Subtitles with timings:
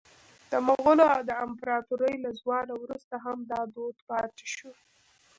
[0.51, 4.71] د مغولو د امپراطورۍ له زواله وروسته هم دا دود پاتې شو.